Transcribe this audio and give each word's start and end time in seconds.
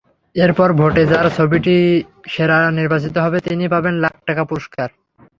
এরপর 0.35 0.69
ভোটে 0.79 1.03
যাঁর 1.11 1.27
ছবিটি 1.37 1.75
সেরা 2.27 2.57
নির্বাচিত 2.77 3.15
হবে, 3.17 3.37
তিনি 3.47 3.63
পাবেন 3.73 3.95
লাখ 4.03 4.13
টাকা 4.27 4.43
পুরস্কার। 4.49 4.87